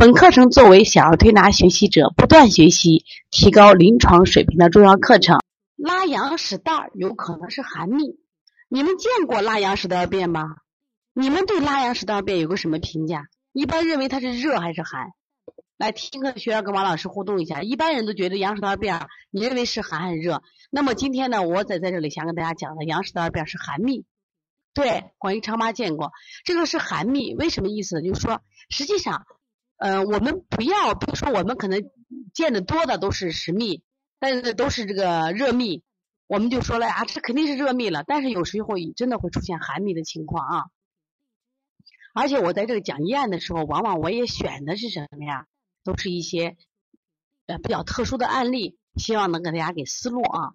[0.00, 5.40] 本课程作为小儿推拿学习者不断学习、提高临床水平的重要课程。
[5.76, 8.18] 拉羊屎蛋儿有可能是寒秘，
[8.70, 10.56] 你们见过拉羊屎蛋儿便吗？
[11.12, 13.26] 你们对拉羊屎蛋儿便有个什么评价？
[13.52, 15.10] 一般认为它是热还是寒？
[15.76, 17.60] 来听课的学员跟王老师互动一下。
[17.60, 20.42] 一般人都觉得羊屎蛋儿便，你认为是寒还是热？
[20.70, 24.06] 那么今天呢，我在在这里想跟大家讲的羊屎蛋儿便是寒秘。
[24.72, 26.12] 对，广义昌妈见过，
[26.46, 28.00] 这个是寒秘，为什么意思呢？
[28.00, 29.26] 就是说，实际上。
[29.80, 31.90] 嗯，我们不要，比如说我们可能
[32.34, 33.82] 见的多的都是实蜜，
[34.18, 35.82] 但是都是这个热蜜，
[36.26, 38.04] 我们就说了啊，这肯定是热蜜了。
[38.06, 40.64] 但是有时候真的会出现寒蜜的情况啊。
[42.12, 45.46] 而且我在这个讲医案的时候，往往我也选的是什么呀？
[45.82, 46.58] 都是一些
[47.46, 50.52] 呃比较特殊的案例，希望能给大家给思路啊。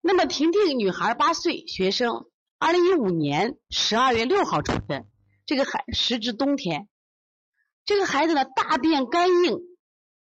[0.00, 2.27] 那么婷婷女孩八岁，学生。
[2.60, 5.06] 二零一五年十二月六号出生，
[5.46, 6.88] 这个孩时值冬天，
[7.84, 9.60] 这个孩子呢大便干硬，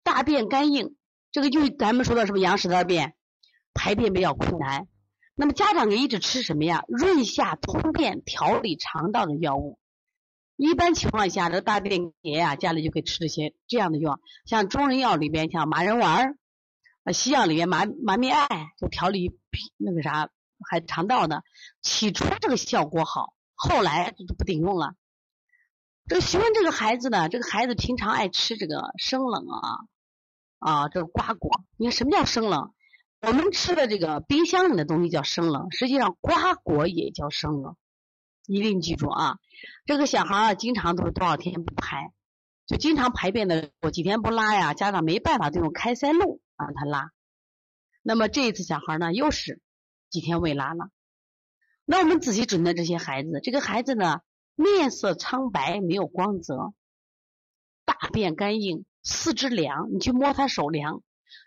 [0.03, 0.97] 大便干硬，
[1.33, 3.15] 这个就咱们说的是不是羊屎蛋便，
[3.73, 4.87] 排便比较困难。
[5.35, 6.85] 那么家长给一直吃什么呀？
[6.89, 9.79] 润下通便、调理肠道的药物。
[10.57, 16.37] 一般情况下，这大便结呀，家里就可以吃这些这样的药，像中人药里边像麻仁丸，
[17.05, 19.39] 啊西药里边麻麻面艾，就调理
[19.79, 20.29] 那个啥。
[20.69, 21.45] 还肠道的，
[21.83, 24.95] 起初这个效果好，后来就不顶用了。
[26.07, 29.79] 这询问这个孩子呢，这个孩子平常爱吃这个生冷啊
[30.59, 31.63] 啊，这个瓜果。
[31.77, 32.73] 你看什么叫生冷？
[33.21, 37.77] 我们吃的这个冰箱里的东西叫生冷，实际上瓜果也叫生冷，
[38.47, 39.37] 一定记住啊。
[39.85, 42.13] 这个小孩啊，经常都是多少天不排，
[42.67, 47.11] 就经常排便的，我几天不拉呀，家长没办法，就用开塞露让他拉。
[48.03, 49.61] 那么这一次小孩呢，又是。
[50.11, 50.91] 几天未拉了，
[51.85, 54.21] 那我们仔细诊断这些孩子，这个孩子呢，
[54.57, 56.75] 面色苍白，没有光泽，
[57.85, 61.03] 大便干硬，四肢凉，你去摸他手凉。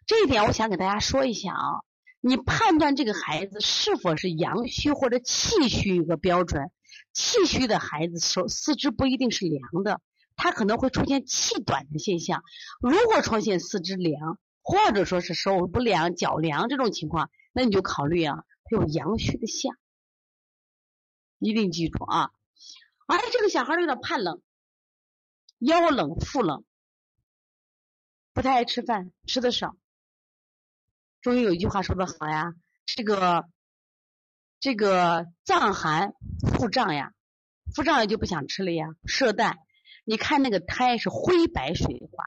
[0.08, 1.82] 这一点我想给大家说一下啊，
[2.22, 6.72] 你判断这个孩子是否是阳虚或者气虚一个标准，
[7.12, 10.00] 气虚的孩子手四肢不一定是凉的，
[10.38, 12.44] 他可能会出现气短的现象。
[12.80, 18.46] 如果出现四肢凉，或者说是手不凉、脚凉这种情况，那你就考虑啊。
[18.70, 19.78] 有阳虚的象，
[21.40, 22.32] 一定记住啊！
[23.06, 24.42] 而且这个小孩有点怕冷，
[25.60, 26.64] 腰冷、腹冷，
[28.34, 29.76] 不太爱吃饭，吃的少。
[31.22, 32.54] 中医有一句话说的好呀，
[32.86, 33.50] 这个
[34.60, 36.14] 这个脏寒
[36.58, 37.14] 腹胀呀，
[37.76, 38.88] 腹胀也就不想吃了呀。
[39.06, 39.60] 射蛋，
[40.06, 42.26] 你看那个胎是灰白水滑，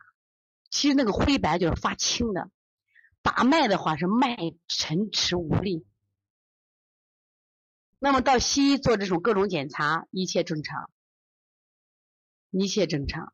[0.71, 2.51] 其实那个灰白就是发青的。
[3.23, 4.37] 把脉的话是脉
[4.69, 5.85] 沉迟无力。
[7.99, 10.91] 那么到西医做这种各种检查，一切正常，
[12.51, 13.33] 一切正常。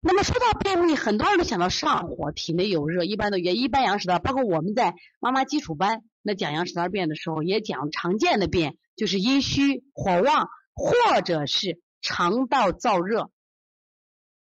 [0.00, 13.30] 那么说到便秘，很多人都想到上火、体内有热，一般都也一般阳屎蛋，包括我们在妈妈基础班那讲阳屎蛋便的时候，也讲常见的便就是阴虚、火旺，或者是肠道燥热、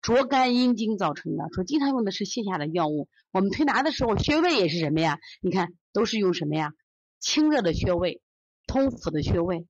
[0.01, 1.47] 灼肝阴经造成的。
[1.53, 5.17] 说经常用的是泻下的药物，我们推拿的时候穴位也是什么呀？
[5.41, 6.73] 你看都是用什么呀？
[7.19, 8.21] 清热的穴位。
[8.67, 9.65] 通腑的穴位，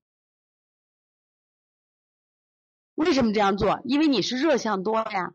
[2.96, 3.80] 为什么这样做？
[3.84, 5.32] 因为你是热象多了呀。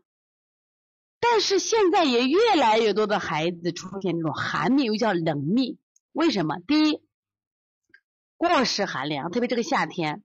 [1.18, 5.78] 但是现在也越来越多的孩子出现这种寒秘，又叫冷秘。
[6.12, 6.58] 为什么？
[6.58, 7.02] 第一，
[8.36, 10.22] 过食寒凉，特别这个夏天，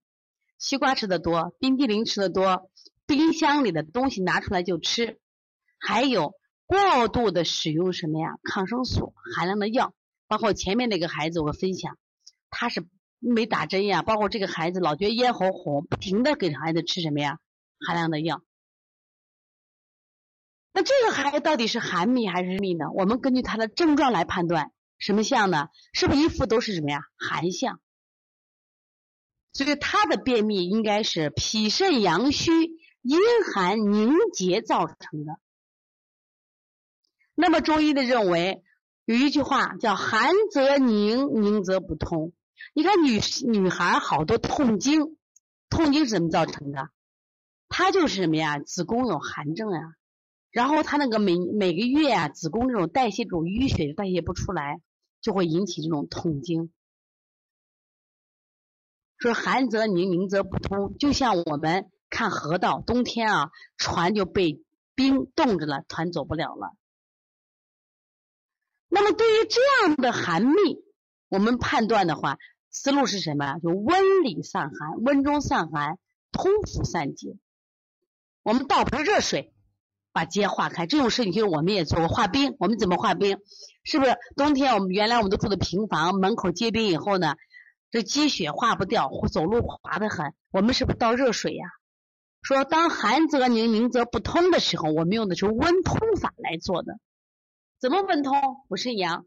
[0.58, 2.70] 西瓜吃的多，冰激凌吃的多，
[3.06, 5.22] 冰箱里的东西拿出来就吃，
[5.80, 6.34] 还有
[6.66, 8.38] 过度的使用什么呀？
[8.44, 9.96] 抗生素含量的药，
[10.28, 11.97] 包括前面那个孩子我分享，
[12.50, 12.85] 他是。
[13.20, 17.40] 没打针呀，包括这个孩子老觉得咽喉红，不停的给孩子吃什么呀
[17.86, 18.42] 寒凉的药。
[20.72, 22.86] 那这个孩子到底是寒秘还是秘呢？
[22.94, 25.70] 我们根据他的症状来判断什么象呢？
[25.94, 27.82] 是不是一副都是什么呀寒象？
[29.52, 32.52] 所以他的便秘应该是脾肾阳虚、
[33.02, 33.20] 阴
[33.54, 35.40] 寒凝结造成的。
[37.34, 38.64] 那么中医的认为
[39.06, 42.32] 有一句话叫寒则凝，凝则不通。
[42.73, 45.17] 你看女女孩好多痛经，
[45.70, 46.90] 痛经是怎么造成的？
[47.67, 48.59] 她就是什么呀？
[48.59, 49.96] 子宫有寒症呀，
[50.52, 54.82] 然后她那个每每个月啊，子宫这种代谢这种淤血代谢不出来，
[55.22, 56.72] 就会引起这种痛经。
[59.17, 64.64] 说寒则凝，凝则不通，就像我们看河道，冬天啊，船就被
[64.96, 66.72] 冰冻着了，船走不了了。
[68.88, 70.56] 那么对于这样的寒秘，
[71.28, 72.40] 我们判断的话，
[72.72, 73.58] 思路是什么？
[73.60, 75.98] 就温里散寒，温中散寒，
[76.32, 77.36] 通腑散结。
[78.44, 79.54] 我们倒盆热水，
[80.12, 80.86] 把结化开。
[80.88, 82.56] 这种事情其实我们也做过，化冰。
[82.60, 83.38] 我们怎么化冰？
[83.84, 87.36] 是不是冬天我们原来我们都住的平房，门口结冰以后呢？
[87.92, 90.34] 这积雪化不掉，走路滑得很。
[90.52, 91.66] 我们是不是倒热水呀？
[92.42, 97.00] 说当寒则凝，凝则不通的时候，我们用的是温通法来做的。
[97.80, 98.40] 怎么温通？
[98.68, 99.26] 补肾阳，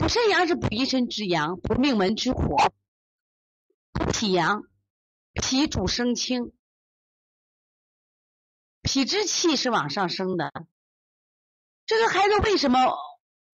[0.00, 2.56] 补肾阳是补一身之阳，补命门之火，
[3.92, 4.62] 补脾阳。
[5.34, 6.54] 脾主生清，
[8.80, 10.50] 脾之气是往上升的。
[11.84, 12.78] 这个孩子为什么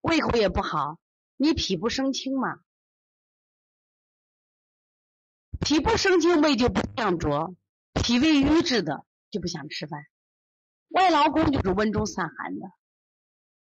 [0.03, 1.01] 胃口也不好？
[1.37, 2.61] 你脾不生清嘛？
[5.61, 7.57] 脾不生清，胃就不降浊，
[7.93, 10.07] 脾胃瘀滞的就不想吃饭。
[10.91, 12.69] 外劳宫就是温中散寒的，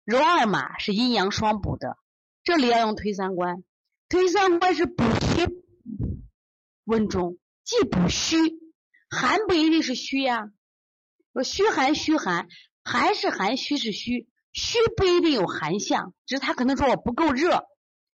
[0.04, 1.96] 揉二马是阴阳双补的。
[2.44, 3.62] 这里要用推三关，
[4.08, 5.62] 推三关是补虚
[6.84, 8.36] 温中，既补虚，
[9.08, 10.50] 寒不一定是虚呀。
[11.32, 12.48] 说虚寒虚寒，
[12.82, 17.64] 寒是寒，虚是虚，虚不一定有寒象，只是他可能说我不够热，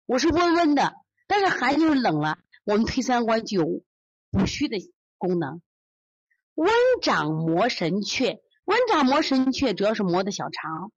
[0.08, 0.94] 我是温温的，
[1.28, 2.40] 但是寒就是冷了。
[2.64, 3.84] 我们推三关就有
[4.32, 4.78] 补虚的
[5.20, 5.62] 功能，
[6.56, 6.74] 温
[7.04, 10.92] 掌摩神阙，温掌摩神阙主要是摩的小肠。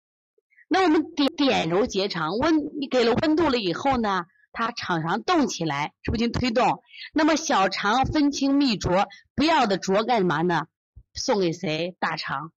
[0.68, 6.82] 那我们点点揉结肠，温你给了温度了以后呢，它肠肠动起来，是不是就推动？
[7.14, 10.66] 那么小肠分清泌浊，不要的浊干嘛呢？
[11.14, 11.96] 送给谁？
[11.98, 12.52] 大肠。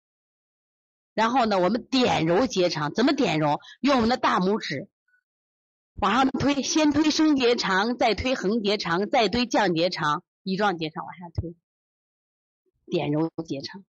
[1.14, 3.60] 然后呢，我们点揉结肠，怎么点揉？
[3.80, 4.88] 用我们的大拇指。
[5.96, 11.54] 往上推，先推升结肠，再推横结肠，再推降结肠，乙状结肠往下推，
[12.86, 13.84] 点揉结肠。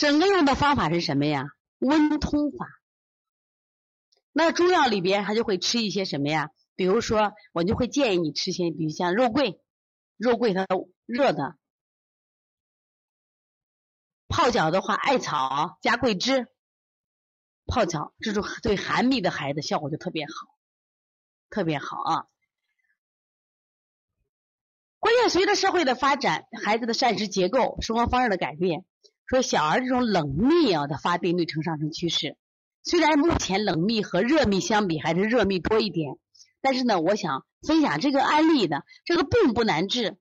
[0.00, 1.44] 整个用的方法是什么呀？
[1.78, 2.66] 温通法。
[4.32, 6.48] 那中药里边，它就会吃一些什么呀？
[6.74, 9.60] 比如说，我就会建议你吃些，比如像肉桂，
[10.16, 10.66] 肉桂它
[11.04, 11.58] 热的。
[14.26, 16.48] 泡脚的话，艾草加桂枝。
[17.66, 20.32] 泡脚，这种对寒秘的孩子效果就特别好，
[21.50, 22.26] 特别好啊！
[24.98, 28.86] 关键随着社会的发展，孩子的膳食结构、生活方式的改变，
[29.30, 32.36] 说小儿这种冷秘啊的发病率呈上升趋势。
[32.82, 36.18] 虽然目前冷秘和热秘相比还是热秘多一点，
[36.60, 40.18] 但是呢，我想分享这个案例的，这个病不难治，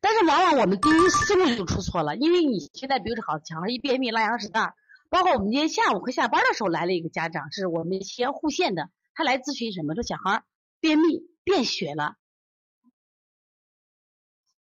[0.00, 4.74] 但是往往我们第一思路就出错了，因为你现在比如说好，小孩一便秘拉羊屎蛋。
[5.08, 9.96] 包括我们今天下午快下班的时候来了一个家长，是我们西安户县的，他来咨询什么？
[9.96, 10.44] 说小孩
[10.78, 12.14] 便秘便血了。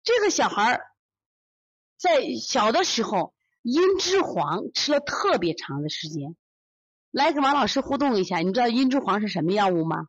[0.04, 0.82] 这个小孩
[2.00, 6.38] 在小的时候茵栀黄吃了特别长的时间。
[7.12, 10.08] 来跟王老师互动一下，你知道茵栀黄是什么药物吗？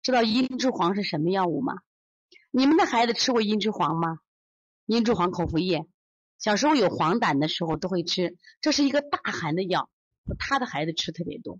[0.00, 1.74] 知道茵栀黄是什么药物吗？
[2.50, 4.18] 你们的孩子吃过茵栀黄吗？
[4.86, 5.86] 茵栀黄口服液。
[6.38, 9.90] 小时候有黄疸的时候都会吃，这是一个大寒的药，
[10.38, 11.58] 他的孩子吃特别多。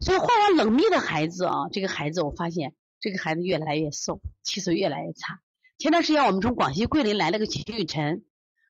[0.00, 5.40] 所以患完冷秘的孩子啊，这个孩子我发现这个孩子越来越瘦，气色越来越差。
[5.78, 8.24] 前段时间我们从广西桂林来了个秦雨辰，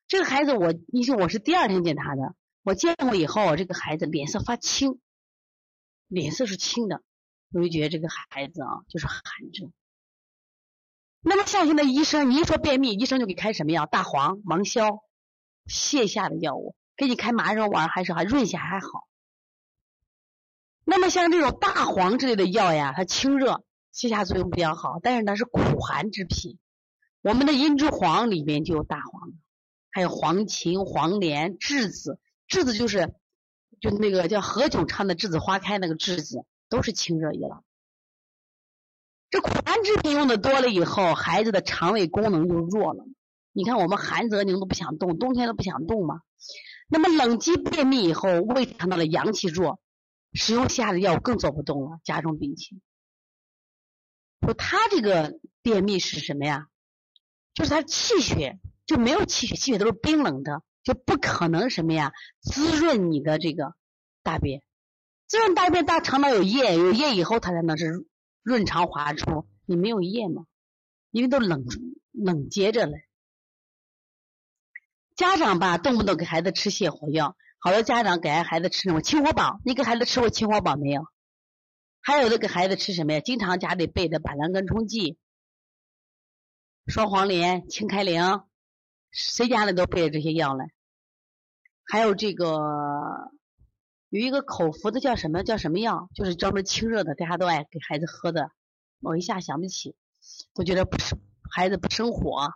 [0.07, 2.33] 这个孩子我，你说我是第二天见他的，
[2.63, 5.01] 我见过以后，这个孩子脸色发青，
[6.07, 7.03] 脸色是青的，
[7.51, 9.21] 我就觉得这个孩子啊就是寒
[9.53, 9.73] 症。
[11.19, 13.85] 那么像现在医生，你一说便秘，医生就给开什么药？
[13.85, 15.03] 大黄、芒硝、
[15.69, 19.07] 泻下的药物，给你开麻仁丸，还是还润下还好。
[20.85, 26.57] 那么像这种大黄之类的药呀，它清热、泻下作用比较好，但是它是苦寒之品。
[27.21, 29.33] 我们的茵栀黄里面就有大黄，
[29.91, 33.13] 还有黄芩、黄连、栀子，栀子就是
[33.79, 37.63] 就那个叫何炅唱的《栀子花开》那个栀子，都是清热药。
[39.29, 43.05] 这苦寒之品用的多了以后，孩子的肠胃功能就弱了。
[43.51, 46.21] 你看，我们寒则凝都不想动，冬天都不想动嘛。
[46.87, 49.81] 那么冷积便秘以后，胃肠道的阳气弱，
[50.33, 52.81] 使用下的药更走不动了，加重病情。
[54.41, 56.67] 说他这个便秘是什么呀？
[57.53, 63.75] 就是他气血就没有气血，气血都是冰冷的，就不可能什么呀滋润你的这个
[64.23, 64.63] 大便。
[65.27, 68.07] 滋润大便，大肠道有液，有液以后它才能是。
[68.43, 70.45] 润肠滑出，你没有液吗？
[71.11, 71.65] 因为都冷
[72.13, 72.93] 冷结着了。
[75.17, 79.59] 家长吧，动不动给孩子吃泻火药，好多家长给孩子吃什么清火宝？
[79.65, 81.05] 你给孩子吃过清火宝没有？
[81.99, 83.19] 还有的给孩子吃什么呀？
[83.19, 85.17] 经常家里备的板蓝根冲剂、
[86.85, 88.21] 双黄连、清开灵，
[89.17, 90.65] 谁家里都备着这些药嘞？
[91.83, 93.31] 还有这个
[94.09, 96.07] 有一个口服的叫什么叫什么药？
[96.13, 98.51] 就是专门清热的，大家都爱给孩子喝的。
[98.99, 99.95] 我一下想不起，
[100.53, 101.19] 都觉得不生
[101.49, 102.53] 孩子不生火。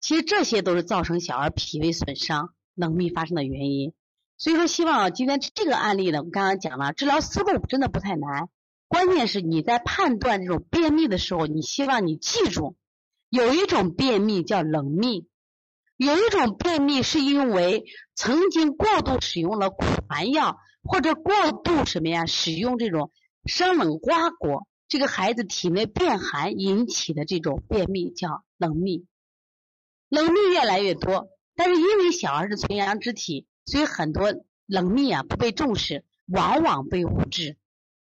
[0.00, 3.94] 其实这些都是造成小儿脾胃损伤、冷秘发生的原因。
[4.36, 8.50] 所以说，希望今天这个案例呢，我刚刚讲了，治疗思路真的不太难，
[8.86, 12.76] 关键是你在判断这种便秘的时候，你希望你记住，
[13.30, 15.28] 有一种便秘叫冷秘，
[16.00, 23.12] 有一种便秘是因为曾经过度使用了苦寒药，或者过度什么呀，使用这种
[23.44, 29.04] 生冷瓜果，这个孩子体内变寒引起的这种便秘叫冷秘。
[30.08, 34.32] 冷秘越来越多，但是因为小儿是纯阳之体，所以很多
[34.64, 37.58] 冷秘啊不被重视，往往被误治。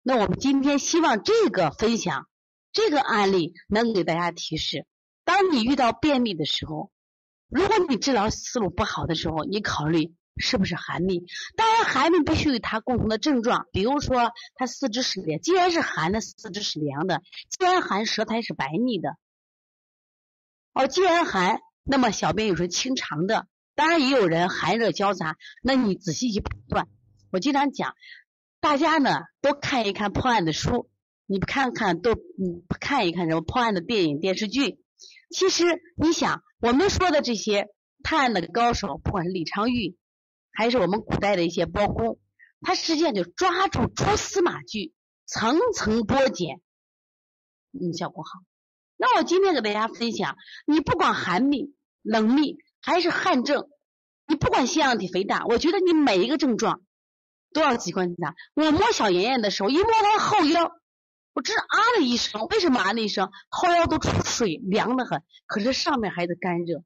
[0.03, 2.27] 那我们今天希望这个分享，
[2.73, 4.87] 这个案例能给大家提示：
[5.27, 6.91] 当你遇到便秘的时候，
[7.52, 11.25] 如果你治疗思路不好的时候，你考虑是不是寒秘。
[11.56, 17.18] 当然，寒秘必须有它共同的症状，比如说他四肢是凉，既然是寒的，四肢是凉的；
[17.50, 19.16] 既然寒，舌苔是白腻的。
[20.73, 21.61] 哦，既然寒。
[21.85, 26.87] 那么小便有时候清长的，当然也有人寒热交杂，那你仔细去判断。
[27.32, 27.97] 我经常讲，
[28.61, 30.88] 大家呢多看一看破案的书，
[31.26, 34.78] 你看看都嗯看一看什么破案的电影电视剧。
[35.28, 35.64] 其实
[35.97, 37.71] 你想，我们说的这些
[38.04, 39.97] 探案的高手，不管是李昌钰，
[40.52, 42.21] 还是我们古代的一些包公，
[42.61, 44.95] 他实际上就抓住蛛丝马迹，
[45.26, 46.61] 层层剥茧，
[47.73, 48.31] 嗯，效果好。
[48.97, 53.69] 那我今天给大家分享，你不管寒秘、冷秘还是汗症，
[54.28, 56.81] 你不管腺样体肥大，我觉得你每一个症状
[57.52, 58.37] 都要仔细观察。
[58.54, 60.71] 我摸小妍妍的时候，一摸她后腰，
[61.35, 63.31] 我只啊了一声，为什么啊了一声？
[63.49, 66.85] 后腰都出水，凉得很，可是上面还得干热，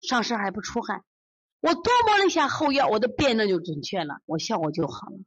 [0.00, 1.04] 上身还不出汗。
[1.60, 5.18] 我多摸了一下后腰，我的辩证就准确了，我效果就好了。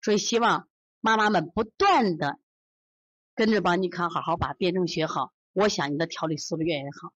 [0.00, 0.68] 所以希望
[1.00, 2.38] 妈妈们不断的。
[3.34, 7.12] 跟着邦尼康好好把辩证学好，我想你的调理思路越来越好。